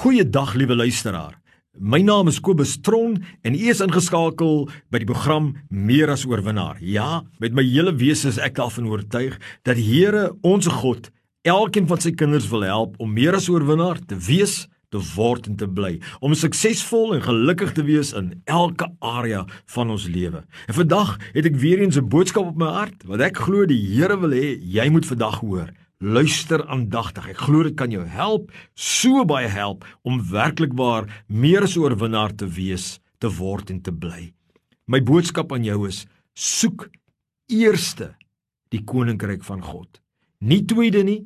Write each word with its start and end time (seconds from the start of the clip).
Goeiedag 0.00 0.54
liewe 0.56 0.74
luisteraar. 0.74 1.34
My 1.76 1.98
naam 2.00 2.30
is 2.30 2.38
Kobus 2.40 2.78
Tron 2.80 3.18
en 3.44 3.52
u 3.52 3.66
is 3.68 3.82
ingeskakel 3.84 4.62
by 4.88 5.02
die 5.02 5.08
program 5.10 5.50
Meer 5.68 6.08
as 6.14 6.22
oorwinnaar. 6.24 6.78
Ja, 6.80 7.18
met 7.36 7.52
my 7.52 7.60
hele 7.66 7.92
wese 8.00 8.30
is 8.30 8.38
ek 8.40 8.54
daarvan 8.56 8.88
oortuig 8.88 9.36
dat 9.68 9.76
die 9.76 9.84
Here, 9.84 10.30
ons 10.40 10.70
God, 10.80 11.10
elkeen 11.44 11.84
van 11.90 12.00
sy 12.00 12.14
kinders 12.16 12.48
wil 12.48 12.64
help 12.64 12.94
om 12.96 13.12
meer 13.12 13.36
as 13.36 13.50
oorwinnaar 13.52 14.00
te 14.08 14.16
wees, 14.24 14.62
te 14.88 15.02
word 15.18 15.50
en 15.52 15.60
te 15.60 15.68
bly, 15.68 15.98
om 16.24 16.32
suksesvol 16.32 17.18
en 17.18 17.20
gelukkig 17.26 17.76
te 17.76 17.84
wees 17.84 18.14
in 18.16 18.32
elke 18.48 18.88
area 19.04 19.44
van 19.76 19.92
ons 19.92 20.08
lewe. 20.08 20.46
En 20.64 20.80
vandag 20.80 21.18
het 21.36 21.52
ek 21.52 21.60
weer 21.60 21.84
eens 21.84 22.00
'n 22.00 22.08
boodskap 22.08 22.48
op 22.48 22.56
my 22.56 22.72
hart 22.72 23.04
wat 23.04 23.20
ek 23.20 23.36
glo 23.36 23.68
die 23.68 23.84
Here 23.92 24.16
wil 24.16 24.32
hê 24.32 24.56
jy 24.64 24.88
moet 24.88 25.04
vandag 25.04 25.44
hoor. 25.44 25.68
Luister 26.00 26.62
aandagtig. 26.64 27.26
Ek 27.28 27.42
glo 27.44 27.60
dit 27.66 27.76
kan 27.76 27.92
jou 27.92 28.06
help, 28.08 28.48
so 28.72 29.20
baie 29.28 29.50
help 29.52 29.84
om 30.00 30.22
werklik 30.30 30.72
waar 30.72 31.04
meer 31.28 31.66
as 31.66 31.76
oorwinnaar 31.76 32.32
te 32.32 32.48
wees, 32.48 32.94
te 33.20 33.28
word 33.28 33.68
en 33.68 33.82
te 33.84 33.92
bly. 33.92 34.30
My 34.88 35.02
boodskap 35.04 35.52
aan 35.52 35.66
jou 35.68 35.84
is: 35.88 36.06
soek 36.32 36.88
eerste 37.52 38.14
die 38.72 38.80
koninkryk 38.80 39.44
van 39.44 39.60
God. 39.60 40.00
Nie 40.40 40.62
tweede 40.64 41.04
nie, 41.04 41.20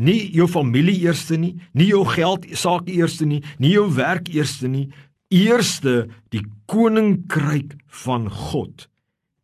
nie 0.00 0.32
jou 0.32 0.48
familie 0.48 0.96
eerste 1.04 1.36
nie, 1.36 1.52
nie 1.76 1.90
jou 1.90 2.06
geld 2.08 2.48
sake 2.56 2.96
eerste 2.96 3.28
nie, 3.28 3.42
nie 3.60 3.74
jou 3.74 3.84
werk 3.92 4.32
eerste 4.32 4.70
nie, 4.72 4.88
eerste 5.28 6.06
die 6.32 6.46
koninkryk 6.72 7.76
van 8.04 8.30
God. 8.32 8.88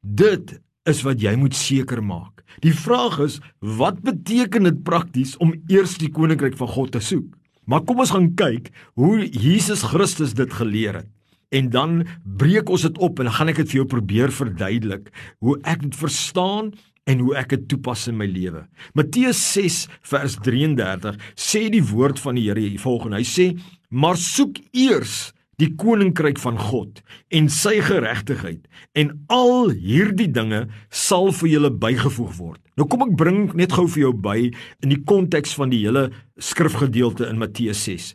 Dit 0.00 0.62
is 0.88 1.04
wat 1.04 1.20
jy 1.20 1.36
moet 1.36 1.54
seker 1.54 2.00
maak. 2.00 2.40
Die 2.60 2.74
vraag 2.76 3.18
is, 3.24 3.40
wat 3.58 4.02
beteken 4.04 4.68
dit 4.68 4.82
prakties 4.84 5.36
om 5.36 5.54
eers 5.72 5.96
die 5.98 6.10
koninkryk 6.12 6.56
van 6.60 6.68
God 6.68 6.92
te 6.92 7.00
soek? 7.00 7.30
Maar 7.64 7.84
kom 7.86 8.02
ons 8.02 8.12
gaan 8.12 8.32
kyk 8.36 8.70
hoe 8.98 9.22
Jesus 9.24 9.84
Christus 9.92 10.34
dit 10.34 10.52
geleer 10.52 11.02
het. 11.02 11.10
En 11.52 11.68
dan 11.70 12.00
breek 12.24 12.70
ons 12.72 12.82
dit 12.82 12.98
op 12.98 13.20
en 13.20 13.28
dan 13.28 13.36
gaan 13.36 13.52
ek 13.52 13.60
dit 13.62 13.70
vir 13.72 13.82
jou 13.82 13.88
probeer 13.88 14.32
verduidelik 14.32 15.10
hoe 15.44 15.58
ek 15.68 15.84
dit 15.84 15.98
verstaan 16.00 16.72
en 17.10 17.22
hoe 17.24 17.34
ek 17.36 17.52
dit 17.52 17.68
toepas 17.74 18.06
in 18.08 18.16
my 18.18 18.26
lewe. 18.30 18.64
Matteus 18.96 19.40
6 19.52 19.84
vers 20.12 20.38
33 20.44 21.18
sê 21.34 21.66
die 21.72 21.84
woord 21.84 22.20
van 22.22 22.38
die 22.38 22.46
Here 22.48 22.62
hier 22.62 22.80
volgens. 22.80 23.16
Hy 23.16 23.26
sê: 23.26 23.46
"Maar 23.90 24.16
soek 24.16 24.62
eers 24.72 25.32
die 25.62 25.70
koninkryk 25.78 26.40
van 26.42 26.58
God 26.58 27.02
en 27.34 27.48
sy 27.52 27.76
geregtigheid 27.84 28.66
en 28.98 29.12
al 29.32 29.70
hierdie 29.70 30.30
dinge 30.34 30.64
sal 30.90 31.30
vir 31.38 31.52
julle 31.54 31.72
bygevoeg 31.84 32.34
word. 32.40 32.60
Nou 32.76 32.88
kom 32.90 33.04
ek 33.06 33.14
bring 33.20 33.40
net 33.58 33.74
gou 33.76 33.86
vir 33.86 34.08
jou 34.08 34.12
by 34.26 34.38
in 34.48 34.92
die 34.92 35.02
konteks 35.06 35.54
van 35.58 35.72
die 35.72 35.82
hele 35.84 36.08
skrifgedeelte 36.42 37.28
in 37.28 37.40
Matteus 37.42 37.84
6. 37.86 38.12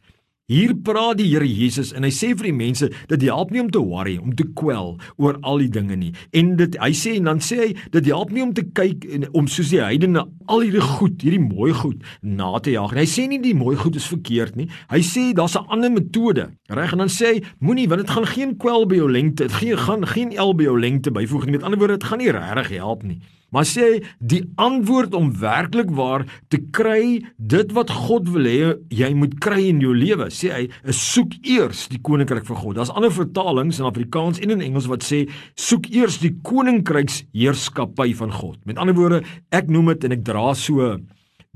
Hier 0.48 0.72
praat 0.80 1.18
die 1.20 1.26
Here 1.28 1.44
Jesus 1.44 1.90
en 1.92 2.06
hy 2.08 2.10
sê 2.16 2.30
vir 2.32 2.48
die 2.48 2.56
mense 2.56 2.88
dat 3.10 3.18
dit 3.20 3.26
help 3.28 3.50
nie 3.52 3.60
om 3.60 3.68
te 3.68 3.82
worry, 3.84 4.14
om 4.16 4.32
te 4.32 4.46
kwel 4.56 4.94
oor 5.20 5.36
al 5.44 5.60
die 5.60 5.68
dinge 5.76 5.98
nie. 6.00 6.14
En 6.32 6.54
dit 6.56 6.78
hy 6.80 6.88
sê 6.96 7.18
en 7.20 7.28
dan 7.28 7.42
sê 7.44 7.58
hy 7.60 7.68
dit 7.92 8.08
help 8.08 8.32
nie 8.32 8.46
om 8.46 8.54
te 8.56 8.64
kyk 8.64 9.04
en 9.12 9.26
om 9.36 9.50
soos 9.52 9.74
die 9.74 9.82
heidene 9.84 10.24
al 10.48 10.64
hierdie 10.64 10.86
goed, 10.86 11.20
hierdie 11.20 11.44
mooi 11.44 11.74
goed 11.76 12.00
na 12.24 12.54
te 12.64 12.78
jaag. 12.78 12.96
En 12.96 13.02
hy 13.04 13.08
sê 13.12 13.28
nie 13.28 13.42
die 13.44 13.52
mooi 13.60 13.76
goed 13.76 14.00
is 14.00 14.08
verkeerd 14.08 14.56
nie. 14.56 14.70
Hy 14.88 15.02
sê 15.04 15.26
daar's 15.36 15.60
'n 15.60 15.68
ander 15.68 15.92
metode. 15.92 16.48
Reg 16.72 16.96
en 16.96 17.04
dan 17.04 17.12
sê 17.12 17.34
hy 17.34 17.44
moenie 17.60 17.90
want 17.90 18.08
dit 18.08 18.16
gaan 18.16 18.32
geen 18.32 18.56
kwel 18.56 18.88
by 18.88 18.96
jou 19.04 19.12
lengte, 19.12 19.52
dit 19.52 19.80
gaan 19.84 20.08
geen 20.08 20.32
el 20.32 20.56
by 20.56 20.64
jou 20.64 20.80
lengte 20.80 21.12
byvoeg 21.12 21.44
nie. 21.44 21.60
Met 21.60 21.64
ander 21.64 21.80
woorde, 21.80 22.00
dit 22.00 22.08
gaan 22.08 22.20
nie 22.20 22.32
regtig 22.32 22.70
help 22.80 23.04
nie. 23.04 23.20
Maar 23.56 23.68
sê 23.68 23.88
die 24.20 24.42
antwoord 24.60 25.14
om 25.16 25.30
werklik 25.40 25.92
waar 25.96 26.26
te 26.52 26.60
kry 26.76 27.24
dit 27.38 27.72
wat 27.76 27.94
God 27.96 28.28
wil 28.34 28.48
hê 28.50 28.74
jy 28.92 29.12
moet 29.16 29.38
kry 29.44 29.62
in 29.70 29.80
jou 29.84 29.94
lewe. 29.96 30.28
Sê 30.34 30.52
hy, 30.52 30.64
is 30.84 31.00
soek 31.14 31.38
eers 31.48 31.86
die 31.92 32.02
koninkryk 32.04 32.48
van 32.50 32.60
God. 32.60 32.78
Daar's 32.80 32.92
ander 32.92 33.14
vertalings 33.14 33.80
in 33.80 33.88
Afrikaans 33.88 34.42
en 34.44 34.58
in 34.58 34.66
Engels 34.66 34.90
wat 34.92 35.06
sê 35.08 35.24
soek 35.56 35.88
eers 35.94 36.20
die 36.24 36.34
koninkryks 36.44 37.24
heerskappy 37.32 38.12
van 38.20 38.36
God. 38.36 38.60
Met 38.68 38.82
ander 38.82 38.98
woorde, 38.98 39.24
ek 39.56 39.72
noem 39.72 39.94
dit 39.94 40.10
en 40.10 40.18
ek 40.18 40.28
dra 40.28 40.52
so 40.58 40.98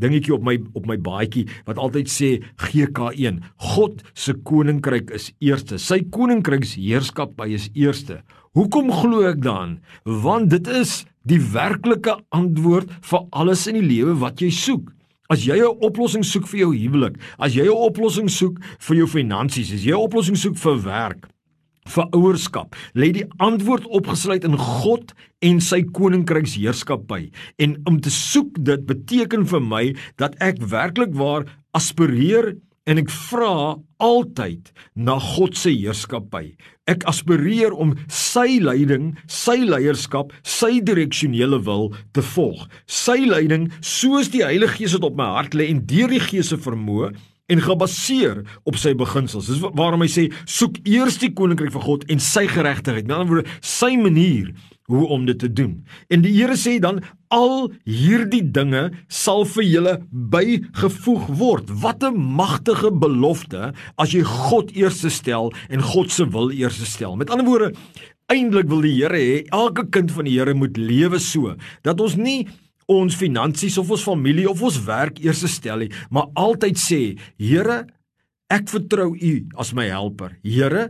dingetjie 0.01 0.33
op 0.33 0.45
my 0.45 0.55
op 0.77 0.87
my 0.89 0.97
baadjie 1.01 1.45
wat 1.67 1.79
altyd 1.81 2.09
sê 2.09 2.31
GK1. 2.63 3.41
God 3.75 4.01
se 4.15 4.33
koninkryk 4.47 5.11
is 5.13 5.31
eerste. 5.43 5.77
Sy 5.77 6.01
koninkryks 6.13 6.77
heerskappy 6.79 7.51
is 7.57 7.69
eerste. 7.75 8.21
Hoekom 8.57 8.91
glo 8.91 9.23
ek 9.29 9.43
dan? 9.43 9.79
Want 10.03 10.51
dit 10.51 10.67
is 10.71 11.01
die 11.27 11.39
werklike 11.53 12.17
antwoord 12.29 12.89
vir 13.01 13.27
alles 13.31 13.67
in 13.67 13.79
die 13.79 13.85
lewe 13.85 14.17
wat 14.21 14.41
jy 14.41 14.49
soek. 14.49 14.91
As 15.31 15.45
jy 15.45 15.55
'n 15.59 15.79
oplossing 15.79 16.25
soek 16.25 16.47
vir 16.47 16.59
jou 16.59 16.71
huwelik, 16.75 17.15
as 17.39 17.55
jy 17.55 17.63
'n 17.63 17.83
oplossing 17.87 18.29
soek 18.29 18.59
vir 18.79 18.97
jou 18.97 19.07
finansies, 19.07 19.73
as 19.73 19.83
jy 19.83 19.91
'n 19.91 20.05
oplossing 20.07 20.35
soek 20.35 20.57
vir 20.57 20.83
werk, 20.83 21.29
vir 21.87 22.07
ouerskap, 22.13 22.75
lê 22.93 23.11
die 23.13 23.25
antwoord 23.39 23.85
opgesluit 23.85 24.43
in 24.43 24.57
God 24.57 25.13
en 25.41 25.59
sy 25.59 25.81
koninkryks 25.83 26.55
heerskappy. 26.55 27.31
En 27.57 27.77
om 27.85 27.99
te 27.99 28.09
soek 28.09 28.63
dit 28.63 28.85
beteken 28.85 29.45
vir 29.45 29.61
my 29.61 29.95
dat 30.17 30.35
ek 30.39 30.61
werklik 30.61 31.13
waar 31.13 31.45
aspireer 31.73 32.55
en 32.89 32.99
ek 33.01 33.11
vra 33.29 33.77
altyd 34.01 34.71
na 34.97 35.17
God 35.21 35.57
se 35.57 35.73
heerskappy. 35.73 36.55
Ek 36.89 37.05
aspireer 37.09 37.75
om 37.77 37.93
sy 38.11 38.57
leiding, 38.63 39.11
sy 39.29 39.59
leierskap, 39.67 40.33
sy 40.41 40.79
direksionele 40.85 41.61
wil 41.67 41.91
te 42.15 42.23
volg. 42.33 42.65
Sy 42.89 43.21
leiding 43.29 43.69
soos 43.85 44.31
die 44.33 44.43
Heilige 44.45 44.79
Gees 44.79 44.97
dit 44.97 45.05
op 45.05 45.19
my 45.19 45.29
hart 45.37 45.57
lê 45.57 45.69
en 45.71 45.83
deur 45.87 46.11
die 46.11 46.23
Gees 46.23 46.51
se 46.51 46.59
vermoë 46.61 47.13
en 47.51 47.63
gebaseer 47.63 48.43
op 48.63 48.77
sy 48.79 48.93
beginsels. 48.97 49.49
Dis 49.51 49.61
waarom 49.61 50.03
hy 50.05 50.09
sê 50.11 50.27
soek 50.49 50.79
eers 50.87 51.19
die 51.21 51.33
koninkryk 51.35 51.73
van 51.75 51.85
God 51.85 52.05
en 52.11 52.21
sy 52.23 52.47
geregtigheid. 52.51 53.07
Met 53.07 53.17
ander 53.17 53.31
woorde, 53.31 53.57
sy 53.65 53.93
manier 53.99 54.53
hoe 54.91 55.07
om 55.07 55.25
dit 55.25 55.39
te 55.39 55.49
doen. 55.53 55.77
En 56.11 56.23
die 56.23 56.33
Here 56.35 56.57
sê 56.59 56.77
dan 56.83 56.99
al 57.31 57.71
hierdie 57.87 58.43
dinge 58.43 58.89
sal 59.07 59.45
vir 59.53 59.67
julle 59.67 59.93
bygevoeg 60.11 61.29
word. 61.39 61.71
Wat 61.83 62.03
'n 62.03 62.19
magtige 62.39 62.91
belofte 62.91 63.73
as 63.97 64.11
jy 64.11 64.23
God 64.23 64.75
eers 64.75 65.05
stel 65.07 65.53
en 65.69 65.81
God 65.81 66.11
se 66.11 66.25
wil 66.25 66.51
eers 66.51 66.81
stel. 66.83 67.15
Met 67.15 67.29
ander 67.29 67.45
woorde, 67.45 67.73
eintlik 68.27 68.67
wil 68.67 68.81
die 68.81 68.95
Here 68.99 69.17
hê 69.17 69.47
elke 69.51 69.87
kind 69.89 70.11
van 70.11 70.25
die 70.25 70.37
Here 70.37 70.53
moet 70.53 70.77
lewe 70.77 71.19
so 71.19 71.55
dat 71.83 71.99
ons 72.01 72.15
nie 72.15 72.47
ons 72.91 73.15
finansies 73.17 73.77
of 73.81 73.91
ons 73.93 74.03
familie 74.05 74.47
of 74.49 74.61
ons 74.63 74.79
werk 74.85 75.19
eers 75.23 75.43
stel 75.51 75.85
nie, 75.85 75.91
maar 76.09 76.29
altyd 76.39 76.79
sê, 76.79 77.01
Here, 77.39 77.85
ek 78.51 78.69
vertrou 78.71 79.13
U 79.15 79.33
as 79.59 79.73
my 79.77 79.87
helper. 79.91 80.35
Here, 80.43 80.89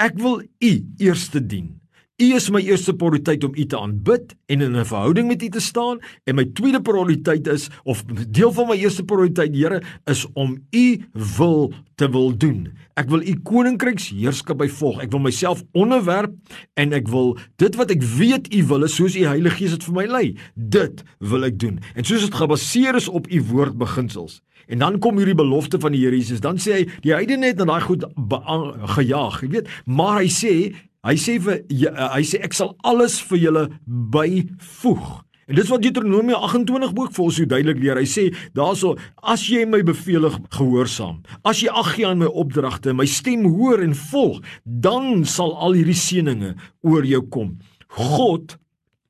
ek 0.00 0.16
wil 0.20 0.42
U 0.42 0.72
eerste 1.02 1.42
dien. 1.42 1.74
U 2.22 2.26
is 2.30 2.44
my 2.54 2.60
eerste 2.62 2.92
prioriteit 2.94 3.42
om 3.42 3.56
U 3.58 3.64
te 3.66 3.74
aanbid 3.74 4.36
en 4.46 4.60
in 4.62 4.76
'n 4.78 4.84
verhouding 4.86 5.26
met 5.28 5.42
U 5.42 5.48
te 5.48 5.60
staan 5.60 5.98
en 6.24 6.34
my 6.34 6.44
tweede 6.44 6.80
prioriteit 6.80 7.46
is 7.46 7.68
of 7.82 8.04
deel 8.28 8.52
van 8.52 8.68
my 8.68 8.76
eerste 8.76 9.04
prioriteit 9.04 9.54
Here 9.54 9.82
is 10.04 10.26
om 10.32 10.62
U 10.70 11.00
wil 11.36 11.72
te 11.94 12.10
wil 12.10 12.36
doen. 12.36 12.68
Ek 12.94 13.08
wil 13.08 13.20
U 13.22 13.34
koninkryks 13.42 14.08
heerskap 14.10 14.58
byvolg. 14.58 15.02
Ek 15.02 15.10
wil 15.10 15.20
myself 15.20 15.64
onderwerp 15.72 16.32
en 16.74 16.92
ek 16.92 17.08
wil 17.08 17.36
dit 17.56 17.74
wat 17.74 17.90
ek 17.90 18.02
weet 18.02 18.54
U 18.54 18.64
wil 18.66 18.84
is 18.84 18.94
soos 18.94 19.16
U 19.16 19.26
Heilige 19.26 19.56
Gees 19.56 19.70
dit 19.70 19.84
vir 19.84 19.94
my 19.94 20.06
lei. 20.06 20.36
Dit 20.54 21.02
wil 21.18 21.44
ek 21.44 21.58
doen. 21.58 21.80
En 21.94 22.04
soos 22.04 22.20
dit 22.20 22.34
gebaseer 22.34 22.94
is 22.94 23.08
op 23.08 23.26
U 23.26 23.42
woord 23.42 23.76
beginsels. 23.76 24.40
En 24.66 24.78
dan 24.78 24.98
kom 24.98 25.18
hierdie 25.18 25.34
belofte 25.34 25.80
van 25.80 25.92
die 25.92 26.06
Here 26.06 26.16
Jesus. 26.16 26.40
Dan 26.40 26.56
sê 26.62 26.72
hy 26.72 26.88
die 27.02 27.12
heidene 27.12 27.46
het 27.46 27.58
na 27.58 27.64
daai 27.64 27.80
goed 27.80 28.04
gejaag, 28.94 29.42
jy 29.42 29.48
weet, 29.48 29.68
maar 29.84 30.22
hy 30.22 30.30
sê 30.30 30.74
Hy 31.04 31.16
sê 31.20 31.36
vir 31.42 31.60
uh, 31.60 32.08
hy 32.16 32.24
sê 32.26 32.40
ek 32.44 32.56
sal 32.56 32.74
alles 32.86 33.20
vir 33.28 33.42
julle 33.46 33.64
byvoeg. 33.86 35.12
En 35.44 35.58
dis 35.58 35.68
wat 35.68 35.82
Deuteronomy 35.84 36.32
28 36.32 36.94
boek 36.96 37.12
vir 37.12 37.24
ons 37.26 37.36
so 37.36 37.48
duidelik 37.48 37.82
leer. 37.82 38.00
Hy 38.00 38.08
sê 38.08 38.24
daarso 38.56 38.94
as 39.20 39.44
jy 39.50 39.66
my 39.68 39.82
beveel 39.84 40.30
gehoorsaam, 40.56 41.20
as 41.44 41.60
jy 41.60 41.68
ag 41.68 41.92
gee 41.98 42.08
aan 42.08 42.22
my 42.22 42.30
opdragte, 42.32 42.96
my 42.96 43.04
stem 43.08 43.44
hoor 43.44 43.84
en 43.84 43.92
volg, 44.08 44.40
dan 44.64 45.26
sal 45.28 45.52
al 45.52 45.76
hierdie 45.76 45.98
seëninge 45.98 46.54
oor 46.88 47.04
jou 47.08 47.20
kom. 47.28 47.56
God 47.92 48.56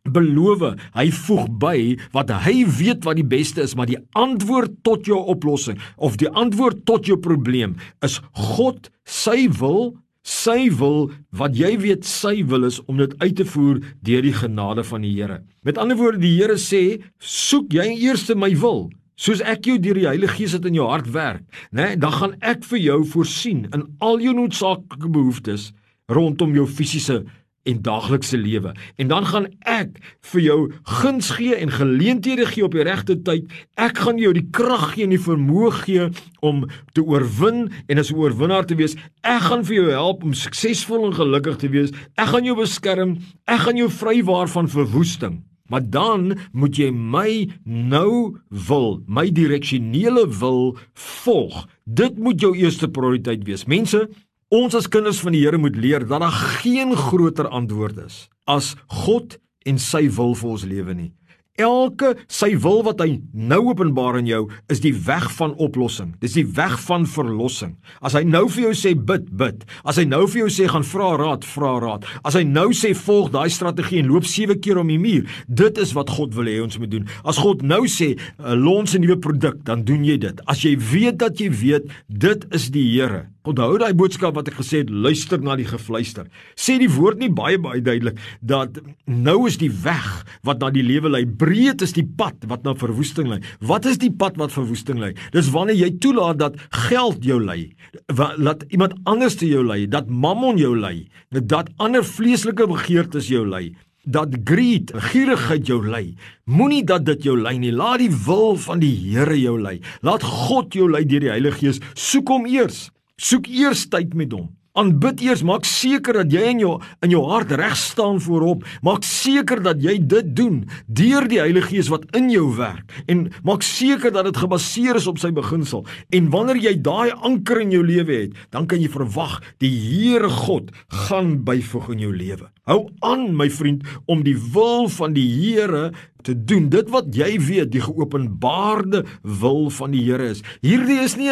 beloof, 0.04 0.66
hy 0.92 1.06
voeg 1.16 1.46
by 1.62 1.78
wat 2.12 2.32
hy 2.44 2.64
weet 2.68 3.06
wat 3.06 3.16
die 3.16 3.26
beste 3.26 3.62
is, 3.64 3.72
maar 3.78 3.88
die 3.88 4.00
antwoord 4.18 4.82
tot 4.84 5.08
jou 5.08 5.20
oplossing 5.32 5.78
of 5.96 6.18
die 6.20 6.28
antwoord 6.28 6.82
tot 6.88 7.08
jou 7.08 7.16
probleem 7.24 7.78
is 8.04 8.18
God 8.36 8.90
sy 9.08 9.46
wil 9.60 9.94
Sy 10.24 10.70
wil 10.72 11.10
wat 11.36 11.52
jy 11.56 11.74
weet 11.82 12.06
sy 12.08 12.38
wil 12.48 12.64
is 12.64 12.78
om 12.88 12.96
dit 12.96 13.12
uit 13.20 13.34
te 13.36 13.44
voer 13.44 13.82
deur 14.08 14.24
die 14.24 14.32
genade 14.32 14.84
van 14.88 15.04
die 15.04 15.12
Here. 15.12 15.42
Met 15.62 15.78
ander 15.78 15.98
woorde 16.00 16.22
die 16.22 16.32
Here 16.38 16.56
sê, 16.56 17.02
soek 17.20 17.74
jy 17.76 17.90
eers 18.06 18.24
my 18.32 18.54
wil, 18.56 18.88
soos 19.20 19.42
ek 19.44 19.68
jou 19.68 19.76
deur 19.78 20.00
die 20.00 20.08
Heilige 20.08 20.38
Gees 20.38 20.56
het 20.56 20.64
in 20.64 20.78
jou 20.80 20.88
hart 20.88 21.12
werk, 21.12 21.44
né? 21.70 21.92
Nee, 21.92 22.00
dan 22.00 22.16
gaan 22.16 22.36
ek 22.40 22.64
vir 22.64 22.80
jou 22.80 23.00
voorsien 23.12 23.66
in 23.76 23.84
al 24.00 24.20
jou 24.24 24.32
noodsaaklike 24.34 25.12
behoeftes 25.12 25.72
rondom 26.08 26.56
jou 26.56 26.66
fisiese 26.66 27.22
en 27.64 27.80
daaglikse 27.82 28.36
lewe. 28.38 28.74
En 28.96 29.08
dan 29.08 29.26
gaan 29.26 29.46
ek 29.60 29.96
vir 30.32 30.42
jou 30.44 30.58
guns 31.00 31.30
gee 31.38 31.56
en 31.56 31.72
geleenthede 31.72 32.46
gee 32.46 32.64
op 32.64 32.76
die 32.76 32.84
regte 32.84 33.16
tyd. 33.24 33.48
Ek 33.80 34.02
gaan 34.04 34.20
jou 34.20 34.32
die 34.36 34.46
krag 34.52 34.92
gee 34.94 35.08
en 35.08 35.14
die 35.14 35.22
vermoë 35.22 35.70
gee 35.84 36.10
om 36.44 36.64
te 36.92 37.04
oorwin 37.04 37.70
en 37.88 37.98
as 37.98 38.12
'n 38.12 38.20
oorwinnaar 38.20 38.66
te 38.66 38.76
wees. 38.76 38.96
Ek 39.22 39.48
gaan 39.48 39.64
vir 39.64 39.74
jou 39.74 39.90
help 39.90 40.24
om 40.24 40.34
suksesvol 40.34 41.06
en 41.06 41.14
gelukkig 41.14 41.56
te 41.56 41.68
wees. 41.68 41.90
Ek 42.16 42.28
gaan 42.28 42.44
jou 42.44 42.56
beskerm. 42.56 43.18
Ek 43.46 43.60
gaan 43.60 43.76
jou 43.76 43.90
vrywaar 43.90 44.48
van 44.48 44.68
verwoesting. 44.68 45.42
Maar 45.68 45.90
dan 45.90 46.36
moet 46.52 46.76
jy 46.76 46.90
my 46.92 47.48
nou 47.64 48.36
wil, 48.48 49.00
my 49.06 49.30
direksionele 49.32 50.28
wil 50.28 50.76
volg. 50.92 51.64
Dit 51.84 52.18
moet 52.18 52.40
jou 52.40 52.52
eerste 52.56 52.88
prioriteit 52.88 53.44
wees. 53.44 53.64
Mense, 53.64 54.08
Ons 54.54 54.74
as 54.78 54.86
kinders 54.86 55.18
van 55.24 55.34
die 55.34 55.40
Here 55.42 55.58
moet 55.58 55.74
leer 55.74 56.04
dat 56.06 56.22
daar 56.22 56.34
geen 56.60 56.92
groter 56.94 57.48
antwoord 57.48 57.96
is 58.04 58.28
as 58.46 58.74
God 58.86 59.38
en 59.66 59.80
sy 59.82 60.04
wil 60.14 60.34
vir 60.38 60.50
ons 60.52 60.66
lewe 60.68 60.94
nie. 60.94 61.10
Elke 61.54 62.16
sy 62.26 62.56
wil 62.58 62.80
wat 62.82 62.98
hy 62.98 63.20
nou 63.30 63.60
openbaar 63.68 64.16
in 64.18 64.26
jou 64.26 64.40
is 64.72 64.80
die 64.82 64.90
weg 65.06 65.28
van 65.36 65.52
oplossing. 65.62 66.08
Dis 66.18 66.34
die 66.34 66.46
weg 66.56 66.74
van 66.82 67.04
verlossing. 67.06 67.76
As 68.02 68.16
hy 68.18 68.24
nou 68.26 68.48
vir 68.50 68.64
jou 68.64 68.72
sê 68.80 68.90
bid, 68.98 69.28
bid. 69.30 69.62
As 69.86 70.00
hy 70.02 70.04
nou 70.10 70.24
vir 70.26 70.40
jou 70.40 70.48
sê 70.50 70.66
gaan 70.72 70.86
vra 70.88 71.12
raad, 71.20 71.46
vra 71.46 71.76
raad. 71.84 72.08
As 72.26 72.34
hy 72.34 72.42
nou 72.48 72.72
sê 72.74 72.90
volg 72.98 73.30
daai 73.36 73.46
strategie 73.54 74.00
en 74.02 74.10
loop 74.10 74.26
7 74.26 74.58
keer 74.58 74.80
om 74.82 74.90
die 74.90 74.98
muur, 74.98 75.30
dit 75.46 75.78
is 75.78 75.94
wat 75.94 76.10
God 76.16 76.34
wil 76.34 76.50
hê 76.50 76.56
ons 76.64 76.80
moet 76.82 76.90
doen. 76.90 77.06
As 77.22 77.38
God 77.38 77.62
nou 77.62 77.84
sê 77.86 78.16
uh, 78.16 78.56
lons 78.58 78.90
'n 78.90 79.06
nuwe 79.06 79.20
produk, 79.22 79.62
dan 79.62 79.86
doen 79.86 80.02
jy 80.02 80.18
dit. 80.18 80.42
As 80.50 80.66
jy 80.66 80.74
weet 80.74 81.22
dat 81.22 81.38
jy 81.38 81.52
weet 81.54 81.86
dit 82.10 82.50
is 82.50 82.66
die 82.74 82.88
Here 82.98 83.28
Onthou 83.44 83.74
daai 83.76 83.92
boodskap 83.92 84.38
wat 84.38 84.46
ek 84.48 84.56
gesê 84.56 84.78
het, 84.80 84.88
luister 84.88 85.42
na 85.44 85.52
die 85.60 85.66
gefluister. 85.68 86.30
Sê 86.56 86.78
die 86.80 86.88
woord 86.88 87.18
nie 87.20 87.28
baie 87.28 87.58
baie 87.60 87.82
duidelik 87.84 88.16
dat 88.40 88.78
nou 89.04 89.42
is 89.44 89.58
die 89.60 89.68
weg 89.68 90.06
wat 90.48 90.62
na 90.64 90.70
die 90.72 90.84
lewe 90.84 91.12
lei, 91.12 91.26
breed 91.44 91.84
is 91.84 91.94
die 91.96 92.06
pad 92.06 92.46
wat 92.50 92.64
na 92.64 92.74
verwoesting 92.78 93.28
lei. 93.30 93.40
Wat 93.60 93.86
is 93.88 94.00
die 94.02 94.12
pad 94.12 94.38
wat 94.40 94.54
verwoesting 94.54 95.00
lei? 95.02 95.12
Dis 95.36 95.52
wanneer 95.54 95.78
jy 95.78 95.90
toelaat 96.00 96.40
dat 96.40 96.60
geld 96.88 97.24
jou 97.24 97.40
lei, 97.42 97.74
dat 98.08 98.64
iemand 98.70 98.96
anders 99.04 99.36
te 99.40 99.48
jou 99.48 99.64
lei, 99.66 99.84
dat 99.90 100.08
mammon 100.08 100.60
jou 100.60 100.74
lei, 100.78 101.08
dat 101.34 101.72
ander 101.82 102.04
vleeslike 102.04 102.68
begeertes 102.70 103.28
jou 103.32 103.46
lei 103.48 103.74
dat 104.04 104.34
greed, 104.44 104.90
gierigheid 105.10 105.66
jou 105.66 105.78
lei. 105.80 106.14
Moenie 106.44 106.82
dat 106.84 107.06
dit 107.08 107.24
jou 107.24 107.38
lei 107.40 107.56
nie. 107.58 107.72
Laat 107.72 108.02
die 108.02 108.10
wil 108.12 108.58
van 108.60 108.82
die 108.82 108.92
Here 108.92 109.36
jou 109.40 109.56
lei. 109.60 109.78
Laat 110.04 110.22
God 110.22 110.76
jou 110.76 110.90
lei 110.92 111.06
deur 111.08 111.24
die 111.24 111.32
Heilige 111.32 111.62
Gees. 111.62 111.80
Soek 111.96 112.28
hom 112.28 112.44
eers. 112.50 112.90
Soek 113.16 113.48
eers 113.48 113.86
tyd 113.88 114.12
met 114.12 114.36
hom. 114.36 114.50
Aanbid 114.74 115.20
eers, 115.22 115.44
maak 115.46 115.62
seker 115.70 116.16
dat 116.18 116.32
jy 116.34 116.48
in 116.50 116.58
jou 116.58 116.72
in 117.06 117.12
jou 117.12 117.20
hart 117.28 117.52
reg 117.54 117.76
staan 117.78 118.16
voor 118.18 118.42
hom. 118.42 118.62
Maak 118.82 119.04
seker 119.06 119.60
dat 119.62 119.78
jy 119.78 120.00
dit 120.02 120.32
doen 120.34 120.56
deur 120.90 121.28
die 121.30 121.38
Heilige 121.38 121.70
Gees 121.70 121.90
wat 121.92 122.08
in 122.18 122.26
jou 122.32 122.48
werk 122.56 122.90
en 123.06 123.28
maak 123.46 123.62
seker 123.62 124.10
dat 124.10 124.26
dit 124.26 124.40
gebaseer 124.42 124.98
is 124.98 125.06
op 125.06 125.20
sy 125.22 125.30
beginsel. 125.36 125.84
En 126.10 126.26
wanneer 126.32 126.58
jy 126.58 126.72
daai 126.82 127.14
anker 127.14 127.60
in 127.62 127.70
jou 127.70 127.84
lewe 127.86 128.16
het, 128.24 128.34
dan 128.50 128.66
kan 128.66 128.82
jy 128.82 128.90
verwag 128.90 129.36
die 129.62 129.70
Here 129.70 130.30
God 130.42 130.72
gaan 131.06 131.36
byvoeg 131.46 131.92
in 131.94 132.02
jou 132.08 132.10
lewe. 132.10 132.48
Hou 132.66 132.80
aan 133.06 133.28
my 133.38 133.46
vriend 133.54 133.86
om 134.10 134.24
die 134.26 134.34
wil 134.56 134.88
van 134.90 135.14
die 135.14 135.28
Here 135.36 135.92
te 136.26 136.34
doen. 136.34 136.66
Dit 136.72 136.90
wat 136.90 137.14
jy 137.14 137.36
weet, 137.38 137.70
die 137.70 137.84
geopenbaarde 137.84 139.04
wil 139.22 139.68
van 139.70 139.94
die 139.94 140.02
Here 140.08 140.32
is. 140.34 140.42
Hierdie 140.66 140.98
is 141.04 141.14
nie 141.20 141.30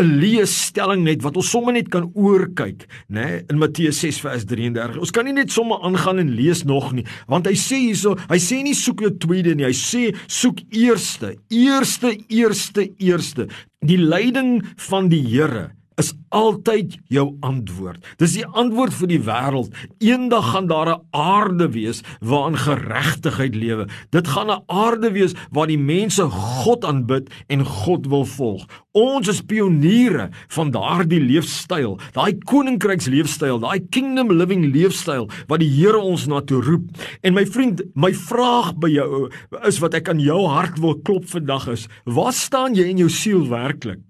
'n 0.00 0.18
leesstelling 0.20 1.04
net 1.04 1.22
wat 1.22 1.36
ons 1.36 1.50
sommer 1.50 1.72
net 1.72 1.88
kan 1.92 2.10
oorkyk, 2.14 2.86
nê, 3.08 3.20
nee, 3.20 3.42
in 3.48 3.58
Matteus 3.58 4.00
6 4.00 4.20
vers 4.24 4.44
33. 4.44 4.98
Ons 4.98 5.10
kan 5.10 5.24
nie 5.24 5.34
net 5.36 5.52
sommer 5.52 5.82
aangaan 5.84 6.18
en 6.18 6.34
lees 6.34 6.64
nog 6.64 6.92
nie, 6.92 7.04
want 7.28 7.46
hy 7.46 7.54
sê 7.54 7.76
hierso, 7.76 8.16
hy 8.28 8.38
sê 8.38 8.62
nie 8.62 8.74
soek 8.74 9.00
jou 9.04 9.12
tweede 9.18 9.54
nie, 9.54 9.66
hy 9.68 9.76
sê 9.76 10.14
soek 10.26 10.64
eerste, 10.70 11.36
eerste, 11.50 12.16
eerste, 12.28 12.88
eerste 12.98 13.48
die 13.82 13.98
leiding 13.98 14.62
van 14.88 15.08
die 15.12 15.22
Here 15.22 15.72
is 16.00 16.12
altyd 16.28 16.96
jou 17.12 17.36
antwoord. 17.40 18.00
Dis 18.20 18.36
die 18.38 18.46
antwoord 18.46 18.94
vir 18.96 19.10
die 19.10 19.20
wêreld. 19.26 19.74
Eendag 20.00 20.52
gaan 20.52 20.66
daar 20.66 20.88
'n 20.88 21.02
aarde 21.10 21.68
wees 21.72 22.02
waarin 22.20 22.56
geregtigheid 22.56 23.54
lewe. 23.54 23.88
Dit 24.10 24.28
gaan 24.28 24.50
'n 24.50 24.62
aarde 24.66 25.12
wees 25.12 25.34
waar 25.50 25.66
die 25.66 25.78
mense 25.78 26.22
God 26.30 26.84
aanbid 26.84 27.30
en 27.48 27.64
God 27.64 28.06
wil 28.06 28.24
volg. 28.24 28.66
Ons 28.92 29.28
is 29.28 29.40
pioniere 29.40 30.30
van 30.48 30.70
daardie 30.70 31.20
leefstyl, 31.20 31.98
daai 32.12 32.38
koninkryks 32.44 33.06
leefstyl, 33.06 33.58
daai 33.58 33.80
kingdom 33.88 34.32
living 34.32 34.72
leefstyl 34.72 35.30
wat 35.48 35.60
die 35.60 35.72
Here 35.72 35.98
ons 35.98 36.26
na 36.26 36.40
toe 36.40 36.60
roep. 36.62 36.90
En 37.22 37.34
my 37.34 37.46
vriend, 37.46 37.82
my 37.94 38.12
vraag 38.12 38.74
by 38.76 38.88
jou 38.88 39.30
is 39.64 39.78
wat 39.78 39.94
ek 39.94 40.08
aan 40.08 40.20
jou 40.20 40.46
hart 40.46 40.78
wil 40.78 40.94
klop 41.00 41.24
vandag 41.24 41.68
is: 41.68 41.88
Waar 42.04 42.32
staan 42.32 42.74
jy 42.74 42.84
in 42.92 42.98
jou 42.98 43.08
siel 43.08 43.48
werklik? 43.48 44.00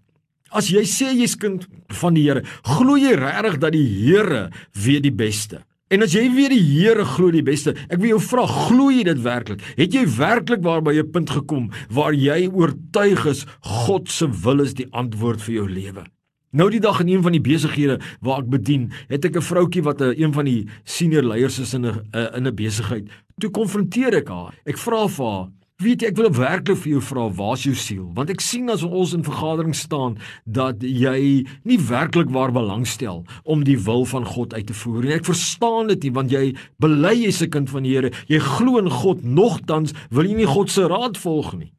As 0.53 0.69
jy 0.69 0.83
sê 0.85 1.15
jy's 1.17 1.35
kind 1.41 1.65
van 1.97 2.17
die 2.17 2.27
Here, 2.27 2.43
glo 2.77 2.99
jy 3.01 3.15
regtig 3.17 3.59
dat 3.63 3.73
die 3.73 3.87
Here 4.05 4.51
weet 4.77 5.07
die 5.07 5.15
beste? 5.15 5.63
En 5.93 6.05
as 6.05 6.13
jy 6.17 6.27
weet 6.33 6.53
die 6.53 6.61
Here 6.61 7.05
glo 7.09 7.33
die 7.33 7.45
beste, 7.45 7.73
ek 7.89 8.01
wil 8.01 8.15
jou 8.15 8.21
vra, 8.21 8.45
glo 8.49 8.91
jy 8.93 9.07
dit 9.09 9.23
werklik? 9.25 9.65
Het 9.81 9.97
jy 9.97 10.07
werklik 10.19 10.61
waar 10.65 10.85
by 10.85 10.93
'n 11.01 11.11
punt 11.13 11.31
gekom 11.31 11.71
waar 11.89 12.13
jy 12.13 12.49
oortuig 12.53 13.27
is 13.27 13.47
God 13.61 14.09
se 14.09 14.29
wil 14.29 14.61
is 14.61 14.75
die 14.75 14.89
antwoord 14.93 15.41
vir 15.41 15.55
jou 15.55 15.69
lewe? 15.69 16.05
Nou 16.53 16.69
die 16.69 16.81
dag 16.81 17.01
in 17.01 17.09
een 17.09 17.23
van 17.23 17.33
die 17.33 17.41
besighede 17.41 17.99
waar 18.21 18.43
ek 18.43 18.51
bedien, 18.51 18.93
het 19.09 19.25
ek 19.25 19.37
'n 19.37 19.41
vroutjie 19.41 19.83
wat 19.83 20.03
'n 20.03 20.15
een 20.21 20.33
van 20.33 20.45
die 20.45 20.69
senior 20.85 21.23
leiers 21.23 21.59
is 21.59 21.75
in 21.75 21.87
'n 21.87 22.05
in 22.13 22.47
'n 22.47 22.55
besigheid. 22.55 23.09
Toe 23.41 23.51
konfronteer 23.51 24.15
ek 24.15 24.29
haar. 24.29 24.55
Ek 24.67 24.77
vra 24.77 25.09
vir 25.09 25.27
haar, 25.27 25.49
Weet 25.83 26.03
jy, 26.05 26.11
ek 26.13 26.19
wil 26.21 26.29
werklik 26.37 26.79
vir 26.79 26.91
jou 26.93 27.01
vra, 27.03 27.23
waar's 27.35 27.65
jou 27.67 27.73
siel? 27.75 28.05
Want 28.15 28.31
ek 28.31 28.43
sien 28.45 28.71
as 28.71 28.85
ons 28.87 29.15
in 29.17 29.25
vergadering 29.27 29.75
staan 29.75 30.15
dat 30.47 30.85
jy 30.87 31.43
nie 31.67 31.79
werklik 31.89 32.31
waar 32.31 32.53
belangstel 32.55 33.25
om 33.43 33.65
die 33.67 33.79
wil 33.89 34.07
van 34.07 34.29
God 34.29 34.55
uit 34.55 34.69
te 34.69 34.77
voer 34.79 35.09
nie. 35.09 35.17
Ek 35.17 35.27
verstaan 35.27 35.91
dit 35.91 36.07
nie, 36.07 36.15
want 36.15 36.31
jy 36.31 36.45
bely 36.79 37.17
jy's 37.25 37.43
'n 37.43 37.51
kind 37.51 37.71
van 37.71 37.83
die 37.83 37.97
Here. 37.97 38.13
Jy 38.29 38.39
glo 38.39 38.79
in 38.79 38.91
God, 38.91 39.25
nogtans 39.25 39.93
wil 40.11 40.25
jy 40.25 40.37
nie 40.37 40.47
God 40.47 40.71
se 40.71 40.87
raad 40.87 41.19
volg 41.19 41.55
nie. 41.59 41.73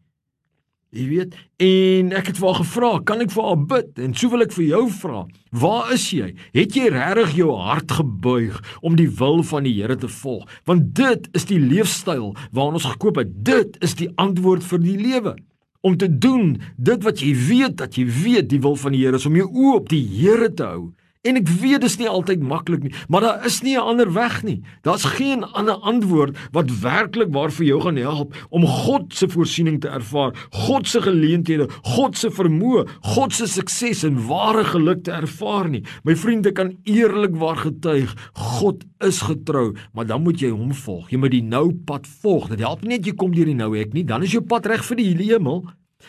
Jy 0.94 1.08
weet, 1.10 1.32
en 1.66 2.12
ek 2.14 2.28
het 2.30 2.38
vir 2.38 2.52
haar 2.52 2.60
gevra, 2.60 2.90
kan 3.02 3.22
ek 3.24 3.32
vir 3.34 3.46
haar 3.48 3.62
bid? 3.72 3.88
En 4.06 4.12
so 4.14 4.30
wil 4.30 4.46
ek 4.46 4.52
vir 4.54 4.66
jou 4.68 4.82
vra, 4.94 5.24
waar 5.58 5.90
is 5.96 6.04
jy? 6.14 6.28
Het 6.54 6.76
jy 6.78 6.92
regtig 6.94 7.32
jou 7.40 7.56
hart 7.58 7.96
gebuig 7.98 8.60
om 8.86 8.94
die 9.00 9.08
wil 9.10 9.42
van 9.50 9.66
die 9.66 9.74
Here 9.80 9.98
te 9.98 10.10
volg? 10.20 10.46
Want 10.70 10.92
dit 11.00 11.26
is 11.34 11.50
die 11.50 11.58
leefstyl 11.58 12.36
waarna 12.54 12.78
ons 12.78 12.86
gekoop 12.92 13.18
het. 13.24 13.34
Dit 13.42 13.82
is 13.82 13.98
die 13.98 14.12
antwoord 14.22 14.62
vir 14.70 14.84
die 14.86 15.00
lewe. 15.02 15.34
Om 15.82 15.98
te 15.98 16.12
doen 16.14 16.60
dit 16.78 17.10
wat 17.10 17.26
jy 17.26 17.34
weet 17.42 17.80
dat 17.82 17.98
jy 17.98 18.06
weet 18.06 18.52
die 18.54 18.62
wil 18.62 18.78
van 18.78 18.94
die 18.94 19.02
Here 19.02 19.18
is 19.18 19.26
om 19.26 19.42
jou 19.42 19.50
oë 19.50 19.80
op 19.80 19.90
die 19.90 20.06
Here 20.14 20.52
te 20.54 20.70
hou 20.76 20.92
En 21.24 21.38
ek 21.40 21.48
weet 21.48 21.80
dit 21.80 21.88
is 21.88 21.94
nie 22.02 22.10
altyd 22.12 22.42
maklik 22.44 22.82
nie, 22.84 22.90
maar 23.08 23.24
daar 23.24 23.46
is 23.48 23.62
nie 23.64 23.78
'n 23.80 23.88
ander 23.92 24.10
weg 24.14 24.44
nie. 24.44 24.62
Daar's 24.84 25.06
geen 25.06 25.44
ander 25.44 25.76
antwoord 25.76 26.36
wat 26.52 26.80
werklik 26.82 27.32
waar 27.32 27.52
vir 27.52 27.66
jou 27.66 27.80
gaan 27.82 27.96
help 27.96 28.36
om 28.50 28.66
God 28.68 29.14
se 29.16 29.28
voorsiening 29.28 29.80
te 29.80 29.88
ervaar, 29.88 30.34
God 30.52 30.88
se 30.88 31.02
geleenthede, 31.02 31.70
God 31.96 32.18
se 32.18 32.30
vermoë, 32.30 32.88
God 33.02 33.34
se 33.34 33.48
sukses 33.48 34.04
en 34.04 34.28
ware 34.28 34.64
geluk 34.64 35.04
te 35.04 35.12
ervaar 35.12 35.70
nie. 35.70 35.84
My 36.04 36.16
vriende 36.16 36.52
kan 36.52 36.78
eerlikwaar 36.84 37.58
getuig, 37.58 38.32
God 38.34 38.84
is 39.00 39.22
getrou, 39.22 39.76
maar 39.94 40.06
dan 40.06 40.24
moet 40.24 40.40
jy 40.40 40.50
hom 40.50 40.74
volg. 40.74 41.10
Jy 41.10 41.18
moet 41.18 41.32
die 41.32 41.44
nou 41.44 41.72
pad 41.86 42.08
volg. 42.08 42.50
Dit 42.50 42.60
help 42.60 42.82
nie 42.82 42.98
net 42.98 43.06
jy 43.06 43.14
kom 43.16 43.32
deur 43.32 43.46
die 43.46 43.56
nou 43.56 43.78
hek 43.78 43.94
nie, 43.94 44.04
dan 44.04 44.24
is 44.24 44.32
jou 44.32 44.44
pad 44.44 44.66
reg 44.66 44.84
vir 44.84 44.98
die 44.98 45.16
hemel. 45.16 45.64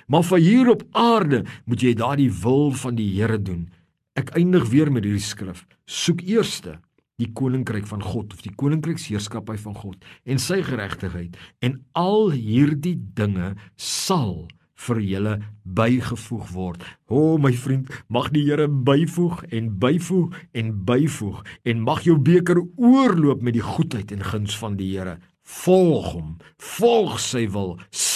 Maar 0.06 0.22
vir 0.22 0.38
hier 0.38 0.70
op 0.70 0.82
aarde 0.90 1.44
moet 1.66 1.80
jy 1.80 1.94
daardie 1.94 2.32
wil 2.42 2.72
van 2.72 2.94
die 2.94 3.20
Here 3.20 3.38
doen. 3.38 3.68
Ek 4.14 4.30
eindig 4.38 4.68
weer 4.70 4.92
met 4.94 5.02
hierdie 5.02 5.22
skrif. 5.22 5.64
Soek 5.90 6.20
eerste 6.22 6.76
die 7.18 7.32
koninkryk 7.34 7.86
van 7.90 8.02
God 8.02 8.34
of 8.34 8.44
die 8.46 8.52
koninkryksheerskappy 8.54 9.56
van 9.58 9.74
God 9.74 10.06
en 10.26 10.38
sy 10.42 10.60
geregtigheid 10.66 11.34
en 11.66 11.80
al 11.98 12.30
hierdie 12.34 12.94
dinge 13.18 13.52
sal 13.74 14.46
vir 14.86 15.00
julle 15.02 15.34
bygevoeg 15.62 16.48
word. 16.54 16.86
O 17.10 17.18
oh, 17.18 17.34
my 17.42 17.50
vriend, 17.58 17.90
mag 18.06 18.30
die 18.34 18.44
Here 18.46 18.68
byvoeg 18.68 19.44
en 19.54 19.70
byvoeg 19.82 20.34
en 20.62 20.72
byvoeg 20.86 21.42
en 21.70 21.84
mag 21.86 22.02
jou 22.06 22.18
beker 22.18 22.62
oorloop 22.62 23.42
met 23.42 23.58
die 23.58 23.66
goedheid 23.66 24.14
en 24.14 24.26
guns 24.30 24.58
van 24.58 24.78
die 24.78 24.92
Here. 24.94 25.18
Volg 25.64 26.12
hom, 26.14 26.34
volg 26.78 27.18
sy 27.22 27.48
wil, 27.52 27.74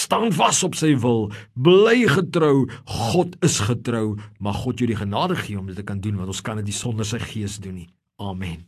staan 0.09 0.33
vas 0.33 0.63
op 0.65 0.73
sy 0.73 0.95
wil, 0.97 1.27
bly 1.53 2.07
getrou. 2.09 2.65
God 2.89 3.35
is 3.45 3.59
getrou, 3.61 4.17
maar 4.41 4.57
God 4.57 4.81
jou 4.81 4.89
die 4.89 4.97
genade 4.97 5.37
gee 5.37 5.59
om 5.59 5.69
dit 5.69 5.77
te 5.77 5.85
kan 5.85 6.01
doen 6.01 6.17
want 6.17 6.33
ons 6.33 6.41
kan 6.41 6.57
dit 6.57 6.71
nie 6.71 6.73
sonder 6.73 7.05
sy 7.05 7.21
gees 7.21 7.59
doen 7.61 7.83
nie. 7.83 7.89
Amen. 8.17 8.65